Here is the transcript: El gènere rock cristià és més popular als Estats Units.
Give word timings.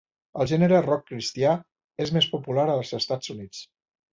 El 0.43 0.47
gènere 0.51 0.79
rock 0.85 1.03
cristià 1.11 1.51
és 2.07 2.15
més 2.17 2.31
popular 2.35 2.67
als 2.77 2.95
Estats 3.03 3.35
Units. 3.37 3.63